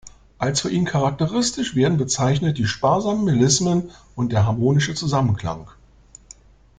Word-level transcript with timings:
Als 0.39 0.61
für 0.61 0.71
ihn 0.71 0.85
charakteristisch 0.85 1.75
werden 1.75 1.99
bezeichnet 1.99 2.57
die 2.57 2.65
„sparsamen 2.65 3.23
Melismen 3.23 3.91
und 4.15 4.31
der 4.31 4.47
harmonische 4.47 4.95
Zusammenklang“. 4.95 5.69